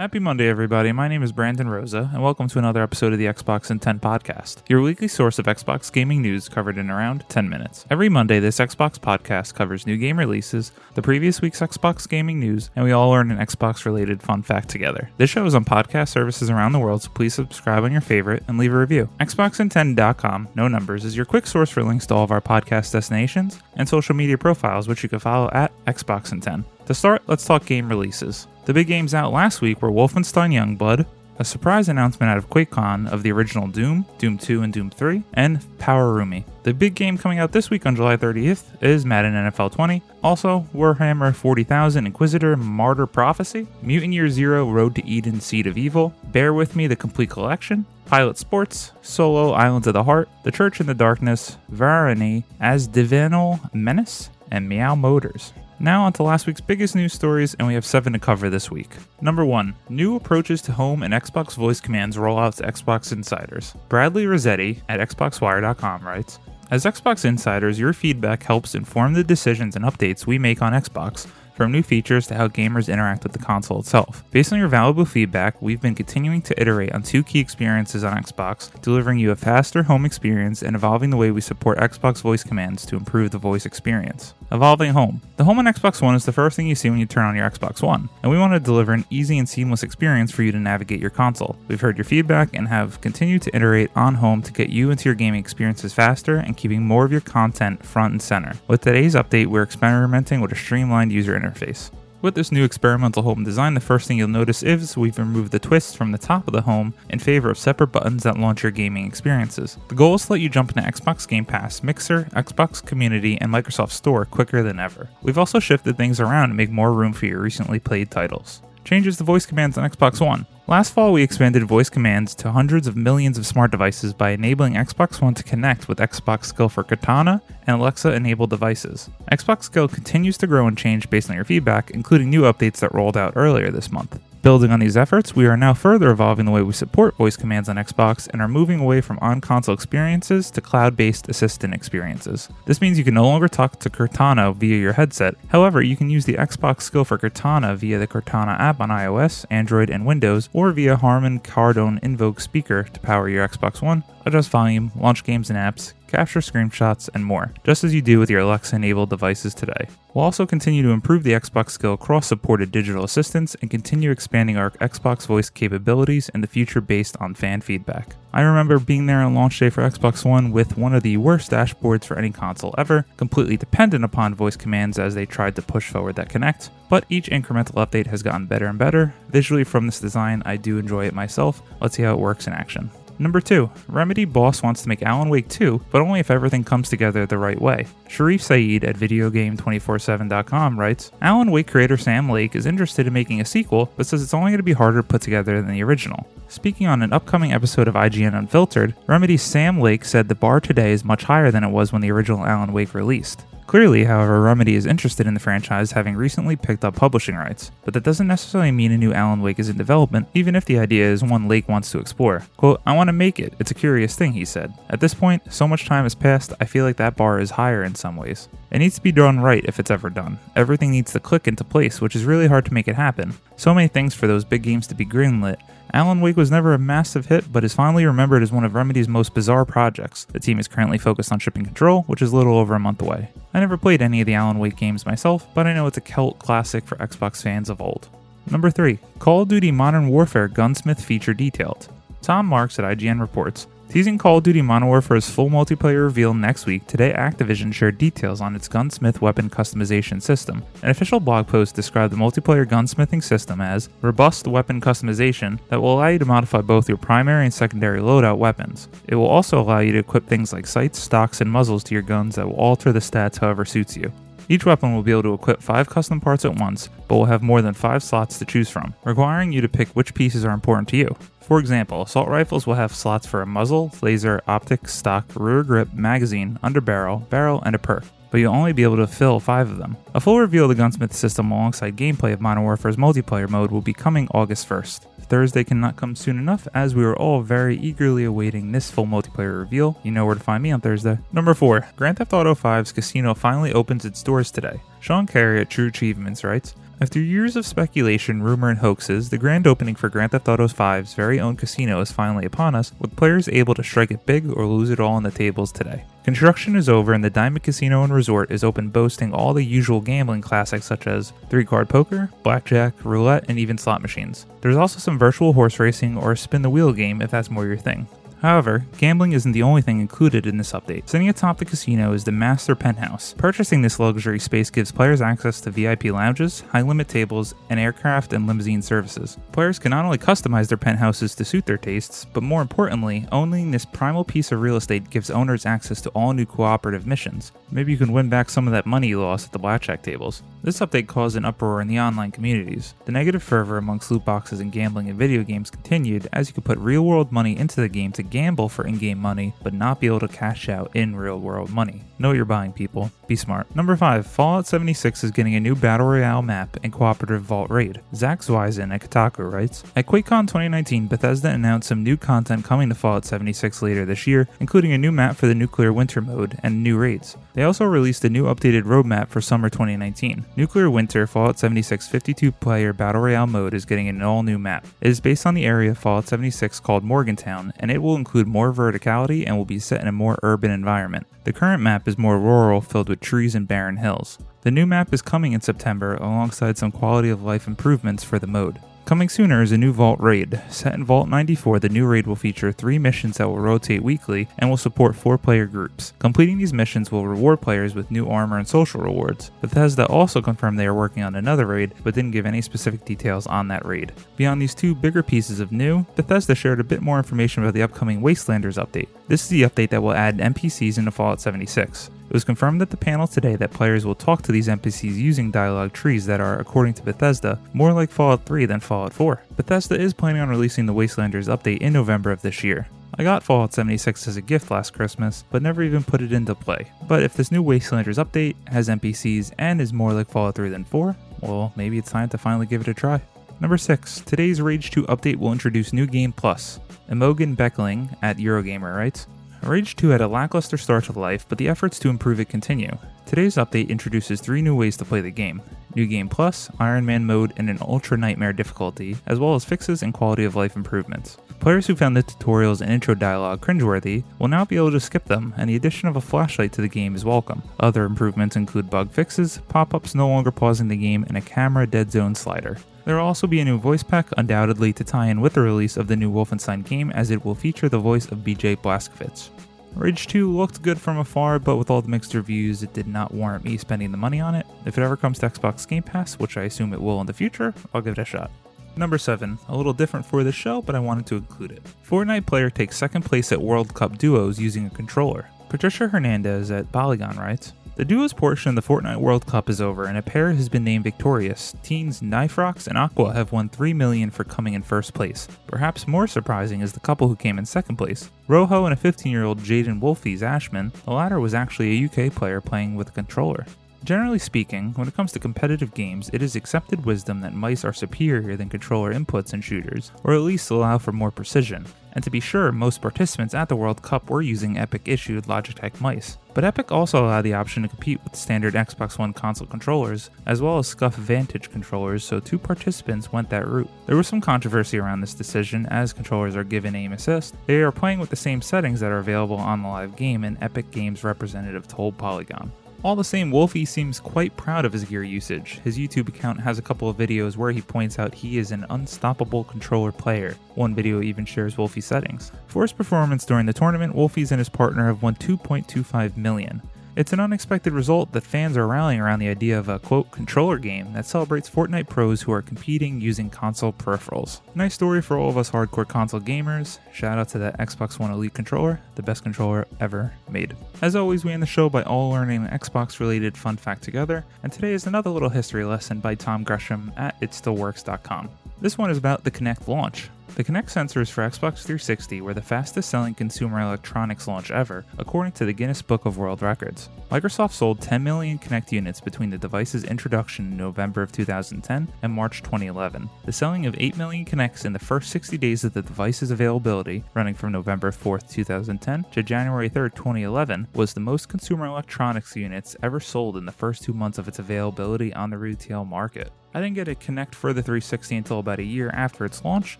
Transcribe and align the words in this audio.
Happy 0.00 0.18
Monday, 0.18 0.48
everybody. 0.48 0.92
My 0.92 1.08
name 1.08 1.22
is 1.22 1.30
Brandon 1.30 1.68
Rosa, 1.68 2.08
and 2.14 2.22
welcome 2.22 2.48
to 2.48 2.58
another 2.58 2.82
episode 2.82 3.12
of 3.12 3.18
the 3.18 3.26
Xbox 3.26 3.70
in 3.70 3.80
10 3.80 4.00
podcast, 4.00 4.62
your 4.66 4.80
weekly 4.80 5.08
source 5.08 5.38
of 5.38 5.44
Xbox 5.44 5.92
gaming 5.92 6.22
news 6.22 6.48
covered 6.48 6.78
in 6.78 6.88
around 6.88 7.22
10 7.28 7.50
minutes. 7.50 7.84
Every 7.90 8.08
Monday, 8.08 8.40
this 8.40 8.56
Xbox 8.60 8.98
podcast 8.98 9.52
covers 9.52 9.86
new 9.86 9.98
game 9.98 10.18
releases, 10.18 10.72
the 10.94 11.02
previous 11.02 11.42
week's 11.42 11.60
Xbox 11.60 12.08
gaming 12.08 12.40
news, 12.40 12.70
and 12.74 12.86
we 12.86 12.92
all 12.92 13.10
learn 13.10 13.30
an 13.30 13.46
Xbox 13.46 13.84
related 13.84 14.22
fun 14.22 14.40
fact 14.40 14.70
together. 14.70 15.10
This 15.18 15.28
show 15.28 15.44
is 15.44 15.54
on 15.54 15.66
podcast 15.66 16.08
services 16.08 16.48
around 16.48 16.72
the 16.72 16.78
world, 16.78 17.02
so 17.02 17.10
please 17.10 17.34
subscribe 17.34 17.84
on 17.84 17.92
your 17.92 18.00
favorite 18.00 18.42
and 18.48 18.56
leave 18.56 18.72
a 18.72 18.78
review. 18.78 19.06
Xboxin10.com, 19.20 20.48
no 20.54 20.66
numbers, 20.66 21.04
is 21.04 21.14
your 21.14 21.26
quick 21.26 21.46
source 21.46 21.68
for 21.68 21.82
links 21.82 22.06
to 22.06 22.14
all 22.14 22.24
of 22.24 22.30
our 22.30 22.40
podcast 22.40 22.90
destinations 22.90 23.60
and 23.74 23.86
social 23.86 24.14
media 24.14 24.38
profiles, 24.38 24.88
which 24.88 25.02
you 25.02 25.10
can 25.10 25.18
follow 25.18 25.50
at 25.52 25.72
Xboxin10. 25.84 26.64
To 26.86 26.94
start, 26.94 27.22
let's 27.26 27.44
talk 27.44 27.66
game 27.66 27.88
releases. 27.88 28.46
The 28.70 28.74
big 28.74 28.86
games 28.86 29.14
out 29.14 29.32
last 29.32 29.60
week 29.60 29.82
were 29.82 29.90
Wolfenstein 29.90 30.54
Youngblood, 30.54 31.04
a 31.40 31.44
surprise 31.44 31.88
announcement 31.88 32.30
out 32.30 32.38
of 32.38 32.48
QuakeCon 32.48 33.10
of 33.10 33.24
the 33.24 33.32
original 33.32 33.66
Doom, 33.66 34.06
Doom 34.18 34.38
2 34.38 34.62
and 34.62 34.72
Doom 34.72 34.90
3, 34.90 35.24
and 35.34 35.58
Pawarumi. 35.78 36.44
The 36.62 36.72
big 36.72 36.94
game 36.94 37.18
coming 37.18 37.40
out 37.40 37.50
this 37.50 37.68
week 37.68 37.84
on 37.84 37.96
July 37.96 38.16
30th 38.16 38.80
is 38.80 39.04
Madden 39.04 39.32
NFL 39.32 39.72
20, 39.72 40.00
also 40.22 40.68
Warhammer 40.72 41.34
40,000 41.34 42.06
Inquisitor 42.06 42.56
Martyr 42.56 43.08
Prophecy, 43.08 43.66
Mutant 43.82 44.12
Year 44.12 44.28
Zero 44.28 44.70
Road 44.70 44.94
to 44.94 45.04
Eden 45.04 45.40
Seed 45.40 45.66
of 45.66 45.76
Evil, 45.76 46.14
Bear 46.26 46.54
With 46.54 46.76
Me 46.76 46.86
The 46.86 46.94
Complete 46.94 47.30
Collection, 47.30 47.86
Pilot 48.06 48.38
Sports, 48.38 48.92
Solo 49.02 49.50
Islands 49.50 49.88
of 49.88 49.94
the 49.94 50.04
Heart, 50.04 50.28
The 50.44 50.52
Church 50.52 50.78
in 50.78 50.86
the 50.86 50.94
Darkness, 50.94 51.58
Varani, 51.72 52.44
Asdivine 52.60 53.74
Menace, 53.74 54.30
and 54.48 54.68
Meow 54.68 54.94
Motors. 54.94 55.52
Now, 55.82 56.04
on 56.04 56.12
to 56.12 56.22
last 56.22 56.46
week's 56.46 56.60
biggest 56.60 56.94
news 56.94 57.14
stories, 57.14 57.54
and 57.54 57.66
we 57.66 57.72
have 57.72 57.86
seven 57.86 58.12
to 58.12 58.18
cover 58.18 58.50
this 58.50 58.70
week. 58.70 58.90
Number 59.22 59.46
one, 59.46 59.74
new 59.88 60.14
approaches 60.14 60.60
to 60.62 60.72
home 60.72 61.02
and 61.02 61.14
Xbox 61.14 61.54
voice 61.54 61.80
commands 61.80 62.18
roll 62.18 62.38
out 62.38 62.52
to 62.56 62.64
Xbox 62.64 63.12
insiders. 63.12 63.74
Bradley 63.88 64.26
Rossetti 64.26 64.82
at 64.90 65.00
XboxWire.com 65.00 66.02
writes 66.06 66.38
As 66.70 66.84
Xbox 66.84 67.24
insiders, 67.24 67.78
your 67.78 67.94
feedback 67.94 68.42
helps 68.42 68.74
inform 68.74 69.14
the 69.14 69.24
decisions 69.24 69.74
and 69.74 69.86
updates 69.86 70.26
we 70.26 70.38
make 70.38 70.60
on 70.60 70.74
Xbox 70.74 71.26
from 71.54 71.72
new 71.72 71.82
features 71.82 72.26
to 72.26 72.34
how 72.34 72.46
gamers 72.46 72.92
interact 72.92 73.22
with 73.22 73.32
the 73.32 73.38
console 73.38 73.80
itself. 73.80 74.22
Based 74.32 74.52
on 74.52 74.58
your 74.58 74.68
valuable 74.68 75.06
feedback, 75.06 75.62
we've 75.62 75.80
been 75.80 75.94
continuing 75.94 76.42
to 76.42 76.60
iterate 76.60 76.92
on 76.92 77.02
two 77.02 77.22
key 77.22 77.40
experiences 77.40 78.04
on 78.04 78.22
Xbox, 78.22 78.70
delivering 78.82 79.18
you 79.18 79.30
a 79.30 79.36
faster 79.36 79.82
home 79.82 80.04
experience 80.04 80.62
and 80.62 80.76
evolving 80.76 81.08
the 81.08 81.16
way 81.16 81.30
we 81.30 81.40
support 81.40 81.78
Xbox 81.78 82.20
voice 82.20 82.44
commands 82.44 82.84
to 82.84 82.96
improve 82.96 83.30
the 83.30 83.38
voice 83.38 83.64
experience. 83.64 84.34
Evolving 84.52 84.92
Home. 84.92 85.20
The 85.36 85.44
home 85.44 85.60
on 85.60 85.66
Xbox 85.66 86.02
One 86.02 86.16
is 86.16 86.24
the 86.24 86.32
first 86.32 86.56
thing 86.56 86.66
you 86.66 86.74
see 86.74 86.90
when 86.90 86.98
you 86.98 87.06
turn 87.06 87.24
on 87.24 87.36
your 87.36 87.48
Xbox 87.48 87.82
One, 87.82 88.08
and 88.22 88.32
we 88.32 88.38
want 88.38 88.52
to 88.52 88.60
deliver 88.60 88.92
an 88.92 89.04
easy 89.08 89.38
and 89.38 89.48
seamless 89.48 89.82
experience 89.84 90.32
for 90.32 90.42
you 90.42 90.50
to 90.50 90.58
navigate 90.58 91.00
your 91.00 91.10
console. 91.10 91.56
We've 91.68 91.80
heard 91.80 91.96
your 91.96 92.04
feedback 92.04 92.54
and 92.54 92.66
have 92.66 93.00
continued 93.00 93.42
to 93.42 93.54
iterate 93.54 93.90
on 93.94 94.16
home 94.16 94.42
to 94.42 94.52
get 94.52 94.68
you 94.70 94.90
into 94.90 95.04
your 95.04 95.14
gaming 95.14 95.40
experiences 95.40 95.92
faster 95.92 96.36
and 96.36 96.56
keeping 96.56 96.82
more 96.82 97.04
of 97.04 97.12
your 97.12 97.20
content 97.20 97.84
front 97.86 98.12
and 98.12 98.22
center. 98.22 98.54
With 98.66 98.80
today's 98.80 99.14
update, 99.14 99.46
we're 99.46 99.62
experimenting 99.62 100.40
with 100.40 100.52
a 100.52 100.56
streamlined 100.56 101.12
user 101.12 101.38
interface. 101.38 101.90
With 102.22 102.34
this 102.34 102.52
new 102.52 102.64
experimental 102.64 103.22
home 103.22 103.44
design, 103.44 103.72
the 103.72 103.80
first 103.80 104.06
thing 104.06 104.18
you'll 104.18 104.28
notice 104.28 104.62
is 104.62 104.94
we've 104.94 105.18
removed 105.18 105.52
the 105.52 105.58
twist 105.58 105.96
from 105.96 106.12
the 106.12 106.18
top 106.18 106.46
of 106.46 106.52
the 106.52 106.60
home 106.60 106.92
in 107.08 107.18
favor 107.18 107.50
of 107.50 107.56
separate 107.56 107.86
buttons 107.86 108.24
that 108.24 108.38
launch 108.38 108.62
your 108.62 108.72
gaming 108.72 109.06
experiences. 109.06 109.78
The 109.88 109.94
goal 109.94 110.16
is 110.16 110.26
to 110.26 110.32
let 110.32 110.42
you 110.42 110.50
jump 110.50 110.76
into 110.76 110.86
Xbox 110.86 111.26
Game 111.26 111.46
Pass, 111.46 111.82
Mixer, 111.82 112.24
Xbox 112.34 112.84
Community, 112.84 113.38
and 113.40 113.50
Microsoft 113.50 113.92
Store 113.92 114.26
quicker 114.26 114.62
than 114.62 114.78
ever. 114.78 115.08
We've 115.22 115.38
also 115.38 115.60
shifted 115.60 115.96
things 115.96 116.20
around 116.20 116.50
to 116.50 116.54
make 116.54 116.68
more 116.68 116.92
room 116.92 117.14
for 117.14 117.24
your 117.24 117.40
recently 117.40 117.78
played 117.78 118.10
titles. 118.10 118.60
Changes 118.84 119.16
to 119.16 119.24
voice 119.24 119.46
commands 119.46 119.78
on 119.78 119.88
Xbox 119.88 120.24
One. 120.24 120.44
Last 120.70 120.92
fall, 120.92 121.12
we 121.12 121.24
expanded 121.24 121.64
voice 121.64 121.90
commands 121.90 122.32
to 122.36 122.52
hundreds 122.52 122.86
of 122.86 122.94
millions 122.94 123.36
of 123.36 123.44
smart 123.44 123.72
devices 123.72 124.14
by 124.14 124.30
enabling 124.30 124.74
Xbox 124.74 125.20
One 125.20 125.34
to 125.34 125.42
connect 125.42 125.88
with 125.88 125.98
Xbox 125.98 126.44
Skill 126.44 126.68
for 126.68 126.84
Cortana 126.84 127.40
and 127.66 127.80
Alexa 127.80 128.12
enabled 128.12 128.50
devices. 128.50 129.10
Xbox 129.32 129.64
Skill 129.64 129.88
continues 129.88 130.38
to 130.38 130.46
grow 130.46 130.68
and 130.68 130.78
change 130.78 131.10
based 131.10 131.28
on 131.28 131.34
your 131.34 131.44
feedback, 131.44 131.90
including 131.90 132.30
new 132.30 132.42
updates 132.42 132.76
that 132.76 132.94
rolled 132.94 133.16
out 133.16 133.32
earlier 133.34 133.72
this 133.72 133.90
month. 133.90 134.20
Building 134.42 134.70
on 134.70 134.80
these 134.80 134.96
efforts, 134.96 135.36
we 135.36 135.46
are 135.46 135.56
now 135.56 135.74
further 135.74 136.10
evolving 136.10 136.46
the 136.46 136.50
way 136.50 136.62
we 136.62 136.72
support 136.72 137.14
voice 137.18 137.36
commands 137.36 137.68
on 137.68 137.76
Xbox 137.76 138.26
and 138.32 138.40
are 138.40 138.48
moving 138.48 138.80
away 138.80 139.02
from 139.02 139.18
on 139.20 139.42
console 139.42 139.74
experiences 139.74 140.50
to 140.52 140.62
cloud 140.62 140.96
based 140.96 141.28
assistant 141.28 141.74
experiences. 141.74 142.48
This 142.64 142.80
means 142.80 142.96
you 142.96 143.04
can 143.04 143.12
no 143.12 143.26
longer 143.26 143.48
talk 143.48 143.78
to 143.80 143.90
Cortana 143.90 144.56
via 144.56 144.78
your 144.78 144.94
headset. 144.94 145.34
However, 145.48 145.82
you 145.82 145.94
can 145.94 146.08
use 146.08 146.24
the 146.24 146.36
Xbox 146.36 146.82
skill 146.82 147.04
for 147.04 147.18
Cortana 147.18 147.76
via 147.76 147.98
the 147.98 148.06
Cortana 148.06 148.58
app 148.58 148.80
on 148.80 148.88
iOS, 148.88 149.44
Android, 149.50 149.90
and 149.90 150.06
Windows, 150.06 150.48
or 150.54 150.72
via 150.72 150.96
Harman 150.96 151.40
Kardon 151.40 151.98
Invoke 152.02 152.40
speaker 152.40 152.84
to 152.84 153.00
power 153.00 153.28
your 153.28 153.46
Xbox 153.46 153.82
One, 153.82 154.04
adjust 154.24 154.48
volume, 154.48 154.90
launch 154.96 155.22
games 155.22 155.50
and 155.50 155.58
apps, 155.58 155.92
capture 156.10 156.40
screenshots, 156.40 157.08
and 157.14 157.24
more, 157.24 157.52
just 157.64 157.84
as 157.84 157.94
you 157.94 158.02
do 158.02 158.18
with 158.18 158.28
your 158.28 158.40
Alexa 158.40 158.76
enabled 158.76 159.10
devices 159.10 159.54
today. 159.54 159.88
We'll 160.12 160.24
also 160.24 160.44
continue 160.44 160.82
to 160.82 160.90
improve 160.90 161.22
the 161.22 161.32
Xbox 161.32 161.70
skill 161.70 161.94
across 161.94 162.26
supported 162.26 162.72
digital 162.72 163.04
assistants 163.04 163.54
and 163.60 163.70
continue 163.70 164.10
expanding 164.10 164.56
our 164.56 164.72
Xbox 164.72 165.26
voice 165.26 165.48
capabilities 165.48 166.28
in 166.30 166.40
the 166.40 166.46
future 166.48 166.80
based 166.80 167.16
on 167.18 167.34
fan 167.34 167.60
feedback. 167.60 168.16
I 168.32 168.42
remember 168.42 168.78
being 168.78 169.06
there 169.06 169.20
on 169.20 169.34
launch 169.34 169.58
day 169.58 169.70
for 169.70 169.88
Xbox 169.88 170.24
One 170.24 170.50
with 170.52 170.76
one 170.76 170.94
of 170.94 171.02
the 171.02 171.16
worst 171.16 171.50
dashboards 171.50 172.04
for 172.04 172.18
any 172.18 172.30
console 172.30 172.74
ever, 172.76 173.06
completely 173.16 173.56
dependent 173.56 174.04
upon 174.04 174.34
voice 174.34 174.56
commands 174.56 174.98
as 174.98 175.14
they 175.14 175.26
tried 175.26 175.56
to 175.56 175.62
push 175.62 175.90
forward 175.90 176.16
that 176.16 176.28
Kinect. 176.28 176.70
But 176.88 177.04
each 177.08 177.30
incremental 177.30 177.74
update 177.74 178.06
has 178.08 178.22
gotten 178.22 178.46
better 178.46 178.66
and 178.66 178.78
better. 178.78 179.14
Visually 179.28 179.64
from 179.64 179.86
this 179.86 180.00
design, 180.00 180.42
I 180.44 180.56
do 180.56 180.78
enjoy 180.78 181.06
it 181.06 181.14
myself. 181.14 181.62
Let's 181.80 181.96
see 181.96 182.02
how 182.02 182.14
it 182.14 182.20
works 182.20 182.46
in 182.46 182.52
action. 182.52 182.90
Number 183.20 183.42
2. 183.42 183.70
Remedy 183.88 184.24
Boss 184.24 184.62
wants 184.62 184.82
to 184.82 184.88
make 184.88 185.02
Alan 185.02 185.28
Wake 185.28 185.46
2, 185.48 185.78
but 185.90 186.00
only 186.00 186.20
if 186.20 186.30
everything 186.30 186.64
comes 186.64 186.88
together 186.88 187.26
the 187.26 187.36
right 187.36 187.60
way. 187.60 187.86
Sherif 188.08 188.40
Saed 188.40 188.82
at 188.82 188.96
VideoGame247.com 188.96 190.80
writes 190.80 191.12
Alan 191.20 191.50
Wake 191.50 191.66
creator 191.66 191.98
Sam 191.98 192.30
Lake 192.30 192.56
is 192.56 192.64
interested 192.64 193.06
in 193.06 193.12
making 193.12 193.42
a 193.42 193.44
sequel, 193.44 193.92
but 193.98 194.06
says 194.06 194.22
it's 194.22 194.32
only 194.32 194.52
going 194.52 194.58
to 194.58 194.62
be 194.62 194.72
harder 194.72 195.02
to 195.02 195.06
put 195.06 195.20
together 195.20 195.60
than 195.60 195.70
the 195.70 195.82
original. 195.82 196.26
Speaking 196.50 196.88
on 196.88 197.00
an 197.02 197.12
upcoming 197.12 197.52
episode 197.52 197.86
of 197.86 197.94
IGN 197.94 198.36
Unfiltered, 198.36 198.96
Remedy's 199.06 199.40
Sam 199.40 199.80
Lake 199.80 200.04
said 200.04 200.26
the 200.26 200.34
bar 200.34 200.58
today 200.58 200.90
is 200.90 201.04
much 201.04 201.22
higher 201.22 201.52
than 201.52 201.62
it 201.62 201.70
was 201.70 201.92
when 201.92 202.02
the 202.02 202.10
original 202.10 202.44
Alan 202.44 202.72
Wake 202.72 202.92
released. 202.92 203.44
Clearly, 203.68 204.02
however, 204.02 204.42
Remedy 204.42 204.74
is 204.74 204.84
interested 204.84 205.28
in 205.28 205.34
the 205.34 205.38
franchise 205.38 205.92
having 205.92 206.16
recently 206.16 206.56
picked 206.56 206.84
up 206.84 206.96
publishing 206.96 207.36
rights, 207.36 207.70
but 207.84 207.94
that 207.94 208.02
doesn't 208.02 208.26
necessarily 208.26 208.72
mean 208.72 208.90
a 208.90 208.98
new 208.98 209.12
Alan 209.12 209.42
Wake 209.42 209.60
is 209.60 209.68
in 209.68 209.76
development, 209.76 210.26
even 210.34 210.56
if 210.56 210.64
the 210.64 210.80
idea 210.80 211.06
is 211.08 211.22
one 211.22 211.46
Lake 211.46 211.68
wants 211.68 211.92
to 211.92 212.00
explore. 212.00 212.44
Quote, 212.56 212.82
I 212.84 212.96
want 212.96 213.06
to 213.06 213.12
make 213.12 213.38
it, 213.38 213.54
it's 213.60 213.70
a 213.70 213.74
curious 213.74 214.16
thing, 214.16 214.32
he 214.32 214.44
said. 214.44 214.74
At 214.88 214.98
this 214.98 215.14
point, 215.14 215.52
so 215.52 215.68
much 215.68 215.86
time 215.86 216.02
has 216.02 216.16
passed, 216.16 216.52
I 216.58 216.64
feel 216.64 216.84
like 216.84 216.96
that 216.96 217.16
bar 217.16 217.38
is 217.38 217.52
higher 217.52 217.84
in 217.84 217.94
some 217.94 218.16
ways. 218.16 218.48
It 218.72 218.80
needs 218.80 218.96
to 218.96 219.02
be 219.02 219.12
done 219.12 219.38
right 219.38 219.64
if 219.66 219.78
it's 219.78 219.92
ever 219.92 220.10
done. 220.10 220.40
Everything 220.56 220.90
needs 220.90 221.12
to 221.12 221.20
click 221.20 221.46
into 221.46 221.62
place, 221.62 222.00
which 222.00 222.16
is 222.16 222.24
really 222.24 222.48
hard 222.48 222.64
to 222.64 222.74
make 222.74 222.88
it 222.88 222.96
happen. 222.96 223.34
So 223.54 223.72
many 223.72 223.86
things 223.86 224.16
for 224.16 224.26
those 224.26 224.44
big 224.44 224.64
games 224.64 224.88
to 224.88 224.96
be 224.96 225.06
greenlit, 225.06 225.60
Alan 225.92 226.20
Wake 226.20 226.36
was 226.36 226.50
never 226.50 226.72
a 226.72 226.78
massive 226.78 227.26
hit, 227.26 227.52
but 227.52 227.64
is 227.64 227.74
finally 227.74 228.04
remembered 228.04 228.42
as 228.42 228.52
one 228.52 228.64
of 228.64 228.74
Remedy's 228.74 229.08
most 229.08 229.34
bizarre 229.34 229.64
projects. 229.64 230.24
The 230.24 230.38
team 230.38 230.60
is 230.60 230.68
currently 230.68 230.98
focused 230.98 231.32
on 231.32 231.40
shipping 231.40 231.64
Control, 231.64 232.02
which 232.02 232.22
is 232.22 232.32
a 232.32 232.36
little 232.36 232.56
over 232.56 232.74
a 232.74 232.78
month 232.78 233.02
away. 233.02 233.30
I 233.52 233.60
never 233.60 233.76
played 233.76 234.00
any 234.00 234.20
of 234.20 234.26
the 234.26 234.34
Alan 234.34 234.58
Wake 234.58 234.76
games 234.76 235.04
myself, 235.04 235.46
but 235.54 235.66
I 235.66 235.72
know 235.72 235.86
it's 235.86 235.98
a 235.98 236.02
cult 236.02 236.38
classic 236.38 236.84
for 236.86 236.96
Xbox 236.96 237.42
fans 237.42 237.68
of 237.68 237.80
old. 237.80 238.08
Number 238.50 238.70
3. 238.70 238.98
Call 239.18 239.42
of 239.42 239.48
Duty 239.48 239.72
Modern 239.72 240.08
Warfare 240.08 240.48
Gunsmith 240.48 241.02
feature 241.02 241.34
detailed. 241.34 241.88
Tom 242.22 242.46
Marks 242.46 242.78
at 242.78 242.84
IGN 242.84 243.20
reports 243.20 243.66
Teasing 243.90 244.18
Call 244.18 244.38
of 244.38 244.44
Duty 244.44 244.62
Modern 244.62 244.86
Warfare's 244.86 245.28
full 245.28 245.50
multiplayer 245.50 246.04
reveal 246.04 246.32
next 246.32 246.64
week, 246.64 246.86
today 246.86 247.12
Activision 247.12 247.74
shared 247.74 247.98
details 247.98 248.40
on 248.40 248.54
its 248.54 248.68
gunsmith 248.68 249.20
weapon 249.20 249.50
customization 249.50 250.22
system. 250.22 250.62
An 250.84 250.90
official 250.90 251.18
blog 251.18 251.48
post 251.48 251.74
described 251.74 252.12
the 252.12 252.16
multiplayer 252.16 252.64
gunsmithing 252.64 253.20
system 253.20 253.60
as 253.60 253.88
robust 254.00 254.46
weapon 254.46 254.80
customization 254.80 255.58
that 255.70 255.82
will 255.82 255.94
allow 255.94 256.06
you 256.06 256.20
to 256.20 256.24
modify 256.24 256.60
both 256.60 256.88
your 256.88 256.98
primary 256.98 257.46
and 257.46 257.52
secondary 257.52 257.98
loadout 257.98 258.38
weapons. 258.38 258.88
It 259.08 259.16
will 259.16 259.26
also 259.26 259.60
allow 259.60 259.80
you 259.80 259.90
to 259.90 259.98
equip 259.98 260.24
things 260.24 260.52
like 260.52 260.68
sights, 260.68 261.00
stocks, 261.00 261.40
and 261.40 261.50
muzzles 261.50 261.82
to 261.84 261.94
your 261.94 262.02
guns 262.02 262.36
that 262.36 262.46
will 262.46 262.54
alter 262.54 262.92
the 262.92 263.00
stats 263.00 263.38
however 263.38 263.64
suits 263.64 263.96
you. 263.96 264.12
Each 264.48 264.64
weapon 264.64 264.94
will 264.94 265.02
be 265.02 265.12
able 265.12 265.22
to 265.24 265.34
equip 265.34 265.60
5 265.60 265.88
custom 265.88 266.20
parts 266.20 266.44
at 266.44 266.54
once, 266.54 266.88
but 267.08 267.16
will 267.16 267.24
have 267.24 267.42
more 267.42 267.60
than 267.60 267.74
5 267.74 268.04
slots 268.04 268.38
to 268.38 268.44
choose 268.44 268.68
from, 268.68 268.94
requiring 269.04 269.52
you 269.52 269.60
to 269.60 269.68
pick 269.68 269.88
which 269.90 270.14
pieces 270.14 270.44
are 270.44 270.52
important 270.52 270.88
to 270.88 270.96
you. 270.96 271.16
For 271.50 271.58
example, 271.58 272.02
assault 272.02 272.28
rifles 272.28 272.64
will 272.64 272.74
have 272.74 272.94
slots 272.94 273.26
for 273.26 273.42
a 273.42 273.46
muzzle, 273.46 273.90
laser, 274.02 274.40
optic, 274.46 274.88
stock, 274.88 275.24
rear 275.34 275.64
grip, 275.64 275.92
magazine, 275.92 276.60
underbarrel, 276.62 277.28
barrel, 277.28 277.60
and 277.66 277.74
a 277.74 277.78
perk 277.80 278.04
but 278.30 278.38
you'll 278.38 278.54
only 278.54 278.72
be 278.72 278.84
able 278.84 278.96
to 278.96 279.08
fill 279.08 279.40
five 279.40 279.68
of 279.68 279.78
them. 279.78 279.96
A 280.14 280.20
full 280.20 280.38
review 280.38 280.62
of 280.62 280.68
the 280.68 280.76
Gunsmith 280.76 281.12
system 281.12 281.50
alongside 281.50 281.96
gameplay 281.96 282.32
of 282.32 282.40
Modern 282.40 282.62
Warfare's 282.62 282.96
multiplayer 282.96 283.48
mode 283.48 283.72
will 283.72 283.80
be 283.80 283.92
coming 283.92 284.28
August 284.32 284.68
1st. 284.68 285.06
Thursday 285.22 285.64
cannot 285.64 285.96
come 285.96 286.14
soon 286.14 286.38
enough 286.38 286.68
as 286.72 286.94
we 286.94 287.04
are 287.04 287.16
all 287.16 287.42
very 287.42 287.76
eagerly 287.76 288.24
awaiting 288.24 288.70
this 288.70 288.90
full 288.90 289.06
multiplayer 289.06 289.58
reveal. 289.58 289.98
You 290.02 290.12
know 290.12 290.26
where 290.26 290.36
to 290.36 290.40
find 290.40 290.62
me 290.62 290.70
on 290.70 290.80
Thursday. 290.80 291.18
Number 291.32 291.54
4. 291.54 291.88
Grand 291.96 292.18
Theft 292.18 292.32
Auto 292.32 292.54
5's 292.54 292.92
casino 292.92 293.34
finally 293.34 293.72
opens 293.72 294.04
its 294.04 294.22
doors 294.22 294.50
today. 294.50 294.80
Sean 295.00 295.26
Carey 295.26 295.60
at 295.60 295.70
True 295.70 295.88
Achievements 295.88 296.44
writes, 296.44 296.74
After 297.02 297.18
years 297.18 297.56
of 297.56 297.64
speculation, 297.64 298.42
rumor, 298.42 298.68
and 298.68 298.78
hoaxes, 298.78 299.30
the 299.30 299.38
grand 299.38 299.66
opening 299.66 299.94
for 299.94 300.10
Grand 300.10 300.32
Theft 300.32 300.46
Auto 300.50 300.68
5's 300.68 301.14
very 301.14 301.40
own 301.40 301.56
casino 301.56 302.02
is 302.02 302.12
finally 302.12 302.44
upon 302.44 302.74
us, 302.74 302.92
with 302.98 303.16
players 303.16 303.48
able 303.48 303.72
to 303.76 303.82
strike 303.82 304.10
it 304.10 304.26
big 304.26 304.50
or 304.50 304.66
lose 304.66 304.90
it 304.90 305.00
all 305.00 305.14
on 305.14 305.22
the 305.22 305.30
tables 305.30 305.72
today. 305.72 306.04
Construction 306.24 306.76
is 306.76 306.90
over 306.90 307.14
and 307.14 307.24
the 307.24 307.30
Diamond 307.30 307.62
Casino 307.62 308.04
and 308.04 308.12
Resort 308.12 308.50
is 308.50 308.62
open 308.62 308.90
boasting 308.90 309.32
all 309.32 309.54
the 309.54 309.64
usual 309.64 310.02
gambling 310.02 310.42
classics 310.42 310.84
such 310.84 311.06
as 311.06 311.32
3-card 311.48 311.88
poker, 311.88 312.28
blackjack, 312.42 313.02
roulette, 313.02 313.46
and 313.48 313.58
even 313.58 313.78
slot 313.78 314.02
machines. 314.02 314.44
There's 314.60 314.76
also 314.76 314.98
some 314.98 315.18
virtual 315.18 315.54
horse 315.54 315.80
racing 315.80 316.18
or 316.18 316.36
spin 316.36 316.60
the 316.60 316.68
wheel 316.68 316.92
game 316.92 317.22
if 317.22 317.30
that's 317.30 317.50
more 317.50 317.64
your 317.64 317.78
thing. 317.78 318.08
However, 318.42 318.86
gambling 318.96 319.32
isn't 319.32 319.52
the 319.52 319.62
only 319.62 319.82
thing 319.82 320.00
included 320.00 320.46
in 320.46 320.56
this 320.56 320.72
update. 320.72 321.08
Sitting 321.08 321.28
atop 321.28 321.58
the 321.58 321.66
casino 321.66 322.12
is 322.12 322.24
the 322.24 322.32
Master 322.32 322.74
Penthouse. 322.74 323.34
Purchasing 323.36 323.82
this 323.82 324.00
luxury 324.00 324.38
space 324.38 324.70
gives 324.70 324.90
players 324.90 325.20
access 325.20 325.60
to 325.60 325.70
VIP 325.70 326.04
lounges, 326.04 326.60
high 326.72 326.80
limit 326.80 327.06
tables, 327.06 327.54
and 327.68 327.78
aircraft 327.78 328.32
and 328.32 328.46
limousine 328.46 328.80
services. 328.80 329.36
Players 329.52 329.78
can 329.78 329.90
not 329.90 330.06
only 330.06 330.16
customize 330.16 330.68
their 330.68 330.78
penthouses 330.78 331.34
to 331.34 331.44
suit 331.44 331.66
their 331.66 331.76
tastes, 331.76 332.24
but 332.24 332.42
more 332.42 332.62
importantly, 332.62 333.26
owning 333.30 333.70
this 333.70 333.84
primal 333.84 334.24
piece 334.24 334.52
of 334.52 334.62
real 334.62 334.76
estate 334.76 335.10
gives 335.10 335.28
owners 335.28 335.66
access 335.66 336.00
to 336.00 336.10
all 336.10 336.32
new 336.32 336.46
cooperative 336.46 337.06
missions. 337.06 337.52
Maybe 337.70 337.92
you 337.92 337.98
can 337.98 338.12
win 338.12 338.30
back 338.30 338.48
some 338.48 338.66
of 338.66 338.72
that 338.72 338.86
money 338.86 339.08
you 339.08 339.20
lost 339.20 339.46
at 339.46 339.52
the 339.52 339.58
blackjack 339.58 340.02
tables. 340.02 340.42
This 340.62 340.80
update 340.80 341.06
caused 341.06 341.36
an 341.36 341.44
uproar 341.44 341.80
in 341.80 341.88
the 341.88 342.00
online 342.00 342.30
communities. 342.30 342.94
The 343.04 343.12
negative 343.12 343.42
fervor 343.42 343.76
amongst 343.76 344.10
loot 344.10 344.24
boxes 344.24 344.60
and 344.60 344.72
gambling 344.72 345.08
in 345.08 345.16
video 345.16 345.42
games 345.42 345.70
continued 345.70 346.28
as 346.32 346.48
you 346.48 346.54
could 346.54 346.64
put 346.64 346.78
real 346.78 347.02
world 347.02 347.32
money 347.32 347.56
into 347.56 347.80
the 347.80 347.88
game 347.88 348.12
to 348.12 348.22
gamble 348.30 348.68
for 348.68 348.86
in 348.86 348.98
game 348.98 349.18
money, 349.18 349.54
but 349.62 349.74
not 349.74 350.00
be 350.00 350.06
able 350.06 350.20
to 350.20 350.28
cash 350.28 350.68
out 350.68 350.94
in 350.94 351.16
real 351.16 351.38
world 351.38 351.70
money. 351.70 352.04
Know 352.20 352.32
you're 352.32 352.44
buying, 352.44 352.74
people. 352.74 353.10
Be 353.28 353.34
smart. 353.34 353.74
Number 353.74 353.96
5. 353.96 354.26
Fallout 354.26 354.66
76 354.66 355.24
is 355.24 355.30
getting 355.30 355.54
a 355.54 355.60
new 355.60 355.74
Battle 355.74 356.06
Royale 356.06 356.42
map 356.42 356.76
and 356.82 356.92
cooperative 356.92 357.40
Vault 357.40 357.70
Raid. 357.70 358.02
Zach 358.14 358.40
Zwiezen 358.40 358.92
at 358.92 359.00
Kotaku 359.00 359.50
writes 359.50 359.82
At 359.96 360.04
QuakeCon 360.04 360.46
2019, 360.46 361.06
Bethesda 361.06 361.48
announced 361.48 361.88
some 361.88 362.04
new 362.04 362.18
content 362.18 362.62
coming 362.62 362.90
to 362.90 362.94
Fallout 362.94 363.24
76 363.24 363.80
later 363.80 364.04
this 364.04 364.26
year, 364.26 364.48
including 364.60 364.92
a 364.92 364.98
new 364.98 365.10
map 365.10 365.36
for 365.36 365.46
the 365.46 365.54
Nuclear 365.54 365.94
Winter 365.94 366.20
mode 366.20 366.58
and 366.62 366.82
new 366.82 366.98
raids. 366.98 367.38
They 367.54 367.62
also 367.62 367.86
released 367.86 368.22
a 368.26 368.28
new 368.28 368.44
updated 368.44 368.82
roadmap 368.82 369.28
for 369.28 369.40
summer 369.40 369.70
2019. 369.70 370.44
Nuclear 370.56 370.90
Winter 370.90 371.26
Fallout 371.26 371.58
76 371.58 372.06
52 372.06 372.52
player 372.52 372.92
Battle 372.92 373.22
Royale 373.22 373.46
mode 373.46 373.72
is 373.72 373.86
getting 373.86 374.08
an 374.08 374.20
all 374.20 374.42
new 374.42 374.58
map. 374.58 374.86
It 375.00 375.08
is 375.08 375.20
based 375.20 375.46
on 375.46 375.54
the 375.54 375.64
area 375.64 375.92
of 375.92 375.98
Fallout 375.98 376.28
76 376.28 376.80
called 376.80 377.02
Morgantown, 377.02 377.72
and 377.78 377.90
it 377.90 378.02
will 378.02 378.16
include 378.16 378.46
more 378.46 378.74
verticality 378.74 379.46
and 379.46 379.56
will 379.56 379.64
be 379.64 379.78
set 379.78 380.02
in 380.02 380.08
a 380.08 380.12
more 380.12 380.38
urban 380.42 380.70
environment. 380.70 381.26
The 381.44 381.54
current 381.54 381.82
map 381.82 382.06
is 382.10 382.18
more 382.18 382.38
rural, 382.38 382.80
filled 382.80 383.08
with 383.08 383.20
trees 383.20 383.54
and 383.54 383.66
barren 383.66 383.96
hills. 383.96 384.38
The 384.62 384.70
new 384.70 384.84
map 384.84 385.14
is 385.14 385.22
coming 385.22 385.52
in 385.52 385.60
September 385.60 386.16
alongside 386.16 386.76
some 386.76 386.90
quality 386.90 387.30
of 387.30 387.42
life 387.42 387.66
improvements 387.66 388.24
for 388.24 388.38
the 388.38 388.46
mode. 388.46 388.78
Coming 389.04 389.28
sooner 389.28 389.60
is 389.60 389.72
a 389.72 389.78
new 389.78 389.92
Vault 389.92 390.20
raid. 390.20 390.62
Set 390.68 390.94
in 390.94 391.04
Vault 391.04 391.28
94, 391.28 391.80
the 391.80 391.88
new 391.88 392.06
raid 392.06 392.28
will 392.28 392.36
feature 392.36 392.70
three 392.70 392.96
missions 392.96 393.38
that 393.38 393.48
will 393.48 393.58
rotate 393.58 394.04
weekly 394.04 394.46
and 394.56 394.70
will 394.70 394.76
support 394.76 395.16
four 395.16 395.36
player 395.36 395.66
groups. 395.66 396.12
Completing 396.20 396.58
these 396.58 396.72
missions 396.72 397.10
will 397.10 397.26
reward 397.26 397.60
players 397.60 397.92
with 397.92 398.12
new 398.12 398.28
armor 398.28 398.58
and 398.58 398.68
social 398.68 399.00
rewards. 399.00 399.50
Bethesda 399.60 400.06
also 400.06 400.40
confirmed 400.40 400.78
they 400.78 400.86
are 400.86 400.94
working 400.94 401.24
on 401.24 401.34
another 401.34 401.66
raid, 401.66 401.92
but 402.04 402.14
didn't 402.14 402.30
give 402.30 402.46
any 402.46 402.60
specific 402.60 403.04
details 403.04 403.48
on 403.48 403.66
that 403.66 403.84
raid. 403.84 404.12
Beyond 404.36 404.62
these 404.62 404.76
two 404.76 404.94
bigger 404.94 405.24
pieces 405.24 405.58
of 405.58 405.72
new, 405.72 406.06
Bethesda 406.14 406.54
shared 406.54 406.78
a 406.78 406.84
bit 406.84 407.02
more 407.02 407.18
information 407.18 407.64
about 407.64 407.74
the 407.74 407.82
upcoming 407.82 408.20
Wastelanders 408.20 408.80
update. 408.80 409.08
This 409.26 409.42
is 409.42 409.48
the 409.48 409.62
update 409.62 409.90
that 409.90 410.02
will 410.02 410.12
add 410.12 410.38
NPCs 410.38 410.98
into 410.98 411.10
Fallout 411.10 411.40
76. 411.40 412.10
It 412.30 412.34
was 412.34 412.44
confirmed 412.44 412.80
at 412.80 412.90
the 412.90 412.96
panel 412.96 413.26
today 413.26 413.56
that 413.56 413.72
players 413.72 414.06
will 414.06 414.14
talk 414.14 414.42
to 414.42 414.52
these 414.52 414.68
NPCs 414.68 415.16
using 415.16 415.50
dialogue 415.50 415.92
trees 415.92 416.26
that 416.26 416.40
are, 416.40 416.60
according 416.60 416.94
to 416.94 417.02
Bethesda, 417.02 417.58
more 417.72 417.92
like 417.92 418.08
Fallout 418.08 418.44
3 418.44 418.66
than 418.66 418.78
Fallout 418.78 419.12
4. 419.12 419.42
Bethesda 419.56 420.00
is 420.00 420.14
planning 420.14 420.40
on 420.40 420.48
releasing 420.48 420.86
the 420.86 420.94
Wastelanders 420.94 421.48
update 421.48 421.78
in 421.78 421.92
November 421.92 422.30
of 422.30 422.40
this 422.40 422.62
year. 422.62 422.86
I 423.18 423.24
got 423.24 423.42
Fallout 423.42 423.74
76 423.74 424.28
as 424.28 424.36
a 424.36 424.42
gift 424.42 424.70
last 424.70 424.92
Christmas, 424.92 425.42
but 425.50 425.60
never 425.60 425.82
even 425.82 426.04
put 426.04 426.22
it 426.22 426.32
into 426.32 426.54
play. 426.54 426.86
But 427.08 427.24
if 427.24 427.34
this 427.34 427.50
new 427.50 427.64
Wastelanders 427.64 428.24
update 428.24 428.54
has 428.68 428.88
NPCs 428.88 429.52
and 429.58 429.80
is 429.80 429.92
more 429.92 430.12
like 430.12 430.30
Fallout 430.30 430.54
3 430.54 430.68
than 430.68 430.84
4, 430.84 431.16
well, 431.40 431.72
maybe 431.74 431.98
it's 431.98 432.12
time 432.12 432.28
to 432.28 432.38
finally 432.38 432.66
give 432.66 432.82
it 432.82 432.88
a 432.88 432.94
try. 432.94 433.20
Number 433.58 433.76
6. 433.76 434.20
Today's 434.20 434.62
Rage 434.62 434.92
2 434.92 435.02
update 435.06 435.34
will 435.34 435.50
introduce 435.50 435.92
New 435.92 436.06
Game 436.06 436.30
Plus. 436.30 436.78
Imogen 437.10 437.56
Beckhelling 437.56 438.16
at 438.22 438.36
Eurogamer 438.36 438.96
writes, 438.96 439.26
Rage 439.62 439.94
2 439.96 440.08
had 440.08 440.22
a 440.22 440.28
lackluster 440.28 440.78
start 440.78 441.04
to 441.04 441.12
life, 441.12 441.44
but 441.46 441.58
the 441.58 441.68
efforts 441.68 441.98
to 441.98 442.08
improve 442.08 442.40
it 442.40 442.48
continue. 442.48 442.96
Today's 443.26 443.56
update 443.56 443.90
introduces 443.90 444.40
three 444.40 444.62
new 444.62 444.74
ways 444.74 444.96
to 444.96 445.04
play 445.04 445.20
the 445.20 445.30
game 445.30 445.60
New 445.94 446.06
Game 446.06 446.28
Plus, 446.28 446.70
Iron 446.78 447.04
Man 447.04 447.26
mode, 447.26 447.52
and 447.58 447.68
an 447.68 447.78
Ultra 447.82 448.16
Nightmare 448.16 448.54
difficulty, 448.54 449.18
as 449.26 449.38
well 449.38 449.54
as 449.54 449.64
fixes 449.64 450.02
and 450.02 450.14
quality 450.14 450.44
of 450.44 450.56
life 450.56 450.76
improvements. 450.76 451.36
Players 451.58 451.86
who 451.86 451.94
found 451.94 452.16
the 452.16 452.22
tutorials 452.22 452.80
and 452.80 452.90
intro 452.90 453.14
dialogue 453.14 453.60
cringeworthy 453.60 454.24
will 454.38 454.48
now 454.48 454.64
be 454.64 454.76
able 454.76 454.92
to 454.92 455.00
skip 455.00 455.26
them, 455.26 455.52
and 455.58 455.68
the 455.68 455.76
addition 455.76 456.08
of 456.08 456.16
a 456.16 456.22
flashlight 456.22 456.72
to 456.72 456.80
the 456.80 456.88
game 456.88 457.14
is 457.14 457.24
welcome. 457.26 457.62
Other 457.78 458.04
improvements 458.04 458.56
include 458.56 458.88
bug 458.88 459.10
fixes, 459.10 459.60
pop 459.68 459.94
ups 459.94 460.14
no 460.14 460.26
longer 460.26 460.50
pausing 460.50 460.88
the 460.88 460.96
game, 460.96 461.24
and 461.28 461.36
a 461.36 461.42
camera 461.42 461.86
dead 461.86 462.10
zone 462.10 462.34
slider. 462.34 462.78
There 463.10 463.16
will 463.16 463.26
also 463.26 463.48
be 463.48 463.58
a 463.58 463.64
new 463.64 463.76
voice 463.76 464.04
pack, 464.04 464.28
undoubtedly 464.36 464.92
to 464.92 465.02
tie 465.02 465.26
in 465.26 465.40
with 465.40 465.54
the 465.54 465.62
release 465.62 465.96
of 465.96 466.06
the 466.06 466.14
new 466.14 466.30
Wolfenstein 466.30 466.84
game, 466.84 467.10
as 467.10 467.32
it 467.32 467.44
will 467.44 467.56
feature 467.56 467.88
the 467.88 467.98
voice 467.98 468.30
of 468.30 468.44
BJ 468.44 468.76
Blazkowicz. 468.76 469.48
Rage 469.96 470.28
2 470.28 470.56
looked 470.56 470.80
good 470.80 471.00
from 471.00 471.18
afar, 471.18 471.58
but 471.58 471.74
with 471.74 471.90
all 471.90 472.02
the 472.02 472.08
mixed 472.08 472.34
reviews, 472.34 472.84
it 472.84 472.92
did 472.92 473.08
not 473.08 473.34
warrant 473.34 473.64
me 473.64 473.76
spending 473.78 474.12
the 474.12 474.16
money 474.16 474.38
on 474.38 474.54
it. 474.54 474.64
If 474.86 474.96
it 474.96 475.02
ever 475.02 475.16
comes 475.16 475.40
to 475.40 475.50
Xbox 475.50 475.88
Game 475.88 476.04
Pass, 476.04 476.38
which 476.38 476.56
I 476.56 476.62
assume 476.62 476.92
it 476.92 477.02
will 477.02 477.20
in 477.20 477.26
the 477.26 477.32
future, 477.32 477.74
I'll 477.92 478.00
give 478.00 478.12
it 478.12 478.22
a 478.22 478.24
shot. 478.24 478.52
Number 478.96 479.18
7, 479.18 479.58
a 479.66 479.76
little 479.76 479.92
different 479.92 480.24
for 480.24 480.44
the 480.44 480.52
show, 480.52 480.80
but 480.80 480.94
I 480.94 481.00
wanted 481.00 481.26
to 481.26 481.36
include 481.38 481.72
it. 481.72 481.82
Fortnite 482.08 482.46
player 482.46 482.70
takes 482.70 482.96
second 482.96 483.24
place 483.24 483.50
at 483.50 483.60
World 483.60 483.92
Cup 483.92 484.18
duos 484.18 484.60
using 484.60 484.86
a 484.86 484.90
controller. 484.90 485.48
Patricia 485.68 486.06
Hernandez 486.06 486.70
at 486.70 486.92
Polygon 486.92 487.36
writes, 487.36 487.72
the 488.00 488.06
duos 488.06 488.32
portion 488.32 488.70
of 488.70 488.74
the 488.76 488.80
Fortnite 488.80 489.18
World 489.18 489.44
Cup 489.44 489.68
is 489.68 489.78
over, 489.78 490.06
and 490.06 490.16
a 490.16 490.22
pair 490.22 490.50
has 490.52 490.70
been 490.70 490.82
named 490.82 491.04
victorious. 491.04 491.74
Teens 491.82 492.22
Nyhrox 492.22 492.86
and 492.88 492.96
Aqua 492.96 493.34
have 493.34 493.52
won 493.52 493.68
3 493.68 493.92
million 493.92 494.30
for 494.30 494.42
coming 494.42 494.72
in 494.72 494.82
first 494.82 495.12
place. 495.12 495.46
Perhaps 495.66 496.08
more 496.08 496.26
surprising 496.26 496.80
is 496.80 496.94
the 496.94 497.00
couple 497.00 497.28
who 497.28 497.36
came 497.36 497.58
in 497.58 497.66
second 497.66 497.96
place. 497.96 498.30
Rojo 498.48 498.86
and 498.86 498.94
a 498.94 498.96
15-year-old 498.96 499.58
Jaden 499.58 500.00
Wolfies 500.00 500.40
Ashman. 500.40 500.94
The 501.04 501.10
latter 501.10 501.40
was 501.40 501.52
actually 501.52 501.90
a 501.90 502.06
UK 502.06 502.32
player 502.32 502.62
playing 502.62 502.94
with 502.94 503.10
a 503.10 503.12
controller. 503.12 503.66
Generally 504.02 504.38
speaking, 504.38 504.92
when 504.94 505.06
it 505.06 505.14
comes 505.14 505.30
to 505.32 505.38
competitive 505.38 505.92
games, 505.92 506.30
it 506.32 506.42
is 506.42 506.56
accepted 506.56 507.04
wisdom 507.04 507.40
that 507.42 507.54
mice 507.54 507.84
are 507.84 507.92
superior 507.92 508.56
than 508.56 508.70
controller 508.70 509.12
inputs 509.12 509.52
in 509.52 509.60
shooters, 509.60 510.10
or 510.24 510.32
at 510.32 510.40
least 510.40 510.70
allow 510.70 510.96
for 510.96 511.12
more 511.12 511.30
precision. 511.30 511.84
And 512.12 512.24
to 512.24 512.30
be 512.30 512.40
sure, 512.40 512.72
most 512.72 513.02
participants 513.02 513.54
at 513.54 513.68
the 513.68 513.76
World 513.76 514.02
Cup 514.02 514.30
were 514.30 514.42
using 514.42 514.78
Epic 514.78 515.02
issued 515.04 515.44
Logitech 515.44 516.00
mice. 516.00 516.38
But 516.54 516.64
Epic 516.64 516.90
also 516.90 517.24
allowed 517.24 517.42
the 517.42 517.54
option 517.54 517.82
to 517.82 517.88
compete 517.88 518.20
with 518.24 518.34
standard 518.34 518.74
Xbox 518.74 519.18
One 519.18 519.32
console 519.32 519.68
controllers, 519.68 520.30
as 520.46 520.60
well 520.60 520.78
as 520.78 520.88
SCUF 520.88 521.14
Vantage 521.14 521.70
controllers, 521.70 522.24
so 522.24 522.40
two 522.40 522.58
participants 522.58 523.30
went 523.30 523.50
that 523.50 523.68
route. 523.68 523.88
There 524.06 524.16
was 524.16 524.26
some 524.26 524.40
controversy 524.40 524.98
around 524.98 525.20
this 525.20 525.34
decision, 525.34 525.86
as 525.86 526.12
controllers 526.12 526.56
are 526.56 526.64
given 526.64 526.96
aim 526.96 527.12
assist. 527.12 527.54
They 527.66 527.82
are 527.82 527.92
playing 527.92 528.18
with 528.18 528.30
the 528.30 528.36
same 528.36 528.62
settings 528.62 528.98
that 529.00 529.12
are 529.12 529.18
available 529.18 529.58
on 529.58 529.82
the 529.82 529.88
live 529.88 530.16
game, 530.16 530.42
and 530.42 530.60
Epic 530.60 530.90
Games 530.90 531.22
representative 531.22 531.86
told 531.86 532.18
Polygon. 532.18 532.72
All 533.02 533.16
the 533.16 533.24
same, 533.24 533.50
Wolfie 533.50 533.86
seems 533.86 534.20
quite 534.20 534.54
proud 534.58 534.84
of 534.84 534.92
his 534.92 535.04
gear 535.04 535.22
usage. 535.22 535.80
His 535.82 535.96
YouTube 535.96 536.28
account 536.28 536.60
has 536.60 536.78
a 536.78 536.82
couple 536.82 537.08
of 537.08 537.16
videos 537.16 537.56
where 537.56 537.72
he 537.72 537.80
points 537.80 538.18
out 538.18 538.34
he 538.34 538.58
is 538.58 538.72
an 538.72 538.84
unstoppable 538.90 539.64
controller 539.64 540.12
player. 540.12 540.54
One 540.74 540.94
video 540.94 541.22
even 541.22 541.46
shares 541.46 541.78
Wolfie's 541.78 542.04
settings. 542.04 542.52
For 542.66 542.82
his 542.82 542.92
performance 542.92 543.46
during 543.46 543.64
the 543.64 543.72
tournament, 543.72 544.14
Wolfies 544.14 544.50
and 544.50 544.58
his 544.58 544.68
partner 544.68 545.06
have 545.06 545.22
won 545.22 545.34
2.25 545.36 546.36
million. 546.36 546.82
It's 547.16 547.32
an 547.32 547.40
unexpected 547.40 547.92
result 547.92 548.30
that 548.32 548.44
fans 548.44 548.76
are 548.76 548.86
rallying 548.86 549.20
around 549.20 549.40
the 549.40 549.48
idea 549.48 549.78
of 549.78 549.88
a 549.88 549.98
quote 549.98 550.30
controller 550.30 550.78
game 550.78 551.12
that 551.12 551.26
celebrates 551.26 551.68
Fortnite 551.68 552.08
pros 552.08 552.42
who 552.42 552.52
are 552.52 552.62
competing 552.62 553.20
using 553.20 553.50
console 553.50 553.92
peripherals. 553.92 554.60
Nice 554.76 554.94
story 554.94 555.20
for 555.20 555.36
all 555.36 555.50
of 555.50 555.58
us 555.58 555.70
hardcore 555.70 556.06
console 556.06 556.40
gamers. 556.40 556.98
Shout 557.12 557.36
out 557.36 557.48
to 557.48 557.58
that 557.58 557.78
Xbox 557.78 558.20
One 558.20 558.30
Elite 558.30 558.54
controller, 558.54 559.00
the 559.16 559.22
best 559.22 559.42
controller 559.42 559.88
ever 559.98 560.32
made. 560.48 560.76
As 561.02 561.16
always, 561.16 561.44
we 561.44 561.52
end 561.52 561.62
the 561.62 561.66
show 561.66 561.88
by 561.88 562.02
all 562.04 562.30
learning 562.30 562.64
an 562.64 562.78
Xbox 562.78 563.18
related 563.18 563.56
fun 563.56 563.76
fact 563.76 564.04
together, 564.04 564.44
and 564.62 564.72
today 564.72 564.92
is 564.92 565.06
another 565.06 565.30
little 565.30 565.48
history 565.48 565.84
lesson 565.84 566.20
by 566.20 566.36
Tom 566.36 566.62
Gresham 566.62 567.12
at 567.16 567.38
itstillworks.com. 567.40 568.48
This 568.80 568.96
one 568.96 569.10
is 569.10 569.18
about 569.18 569.44
the 569.44 569.50
Kinect 569.50 569.88
launch. 569.88 570.30
The 570.56 570.64
Kinect 570.64 570.86
sensors 570.86 571.30
for 571.30 571.42
Xbox 571.42 571.84
360 571.84 572.40
were 572.40 572.52
the 572.52 572.60
fastest 572.60 573.08
selling 573.08 573.34
consumer 573.34 573.80
electronics 573.80 574.48
launch 574.48 574.70
ever, 574.70 575.04
according 575.16 575.52
to 575.52 575.64
the 575.64 575.72
Guinness 575.72 576.02
Book 576.02 576.26
of 576.26 576.38
World 576.38 576.60
Records. 576.60 577.08
Microsoft 577.30 577.72
sold 577.72 578.00
10 578.00 578.22
million 578.22 578.58
Kinect 578.58 578.90
units 578.90 579.20
between 579.20 579.50
the 579.50 579.56
device's 579.56 580.04
introduction 580.04 580.72
in 580.72 580.76
November 580.76 581.22
of 581.22 581.30
2010 581.30 582.08
and 582.22 582.32
March 582.32 582.62
2011. 582.62 583.30
The 583.44 583.52
selling 583.52 583.86
of 583.86 583.94
8 583.96 584.16
million 584.16 584.44
Kinects 584.44 584.84
in 584.84 584.92
the 584.92 584.98
first 584.98 585.30
60 585.30 585.56
days 585.56 585.84
of 585.84 585.94
the 585.94 586.02
device's 586.02 586.50
availability, 586.50 587.22
running 587.32 587.54
from 587.54 587.72
November 587.72 588.10
4, 588.10 588.40
2010 588.40 589.26
to 589.32 589.42
January 589.42 589.88
3, 589.88 590.10
2011, 590.10 590.88
was 590.94 591.14
the 591.14 591.20
most 591.20 591.48
consumer 591.48 591.86
electronics 591.86 592.56
units 592.56 592.96
ever 593.02 593.20
sold 593.20 593.56
in 593.56 593.66
the 593.66 593.72
first 593.72 594.02
two 594.02 594.12
months 594.12 594.36
of 594.36 594.48
its 594.48 594.58
availability 594.58 595.32
on 595.32 595.50
the 595.50 595.58
retail 595.58 596.04
market. 596.04 596.52
I 596.72 596.80
didn't 596.80 596.94
get 596.94 597.04
to 597.06 597.16
Kinect 597.16 597.54
for 597.54 597.72
the 597.72 597.82
360 597.82 598.36
until 598.36 598.60
about 598.60 598.78
a 598.78 598.84
year 598.84 599.10
after 599.12 599.44
its 599.44 599.64
launch, 599.64 599.98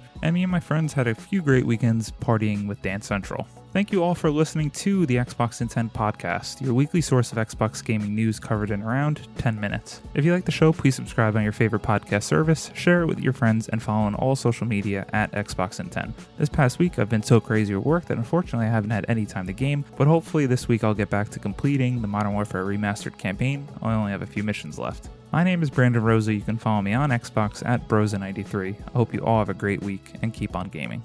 and 0.22 0.34
me 0.34 0.44
and 0.44 0.52
my 0.52 0.60
friends 0.60 0.92
had 0.92 1.08
a 1.08 1.14
few 1.14 1.42
great 1.42 1.66
weekends 1.66 2.12
partying 2.20 2.68
with 2.68 2.80
Dance 2.80 3.06
Central. 3.06 3.48
Thank 3.72 3.92
you 3.92 4.02
all 4.02 4.14
for 4.14 4.30
listening 4.30 4.70
to 4.70 5.06
the 5.06 5.16
Xbox 5.16 5.60
in 5.60 5.68
10 5.68 5.90
podcast, 5.90 6.60
your 6.60 6.74
weekly 6.74 7.00
source 7.00 7.32
of 7.32 7.38
Xbox 7.38 7.84
gaming 7.84 8.14
news 8.14 8.38
covered 8.38 8.70
in 8.70 8.82
around 8.82 9.26
10 9.38 9.60
minutes. 9.60 10.00
If 10.14 10.24
you 10.24 10.32
like 10.32 10.44
the 10.44 10.52
show, 10.52 10.72
please 10.72 10.94
subscribe 10.94 11.36
on 11.36 11.42
your 11.42 11.52
favorite 11.52 11.82
podcast 11.82 12.24
service, 12.24 12.70
share 12.74 13.02
it 13.02 13.06
with 13.06 13.20
your 13.20 13.32
friends, 13.32 13.68
and 13.68 13.82
follow 13.82 14.06
on 14.06 14.14
all 14.16 14.34
social 14.36 14.66
media 14.66 15.06
at 15.12 15.32
Xbox 15.32 15.80
in 15.80 15.88
10. 15.88 16.14
This 16.38 16.48
past 16.48 16.78
week, 16.78 16.98
I've 16.98 17.08
been 17.08 17.22
so 17.22 17.40
crazy 17.40 17.74
at 17.74 17.84
work 17.84 18.06
that 18.06 18.18
unfortunately 18.18 18.66
I 18.66 18.70
haven't 18.70 18.90
had 18.90 19.06
any 19.08 19.26
time 19.26 19.46
to 19.46 19.52
game, 19.52 19.84
but 19.96 20.08
hopefully 20.08 20.46
this 20.46 20.68
week 20.68 20.84
I'll 20.84 20.94
get 20.94 21.10
back 21.10 21.30
to 21.30 21.40
completing 21.40 22.00
the 22.00 22.08
Modern 22.08 22.32
Warfare 22.32 22.64
Remastered 22.64 23.18
campaign. 23.18 23.68
I 23.82 23.94
only 23.94 24.12
have 24.12 24.22
a 24.22 24.26
few 24.26 24.44
missions 24.44 24.78
left. 24.78 25.08
My 25.32 25.44
name 25.44 25.62
is 25.62 25.70
Brandon 25.70 26.02
Rosa. 26.02 26.34
You 26.34 26.40
can 26.40 26.58
follow 26.58 26.82
me 26.82 26.92
on 26.92 27.10
Xbox 27.10 27.64
at 27.64 27.87
Brosa93. 27.87 28.75
I 28.88 28.90
hope 28.99 29.14
you 29.14 29.20
all 29.20 29.38
have 29.38 29.49
a 29.49 29.54
great 29.54 29.80
week 29.80 30.14
and 30.22 30.34
keep 30.34 30.56
on 30.56 30.68
gaming. 30.68 31.04